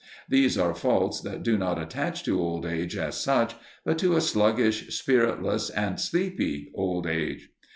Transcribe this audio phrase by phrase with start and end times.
[0.27, 3.53] These are faults that do not attach to old age as such,
[3.85, 7.51] but to a sluggish, spiritless, and sleepy old age.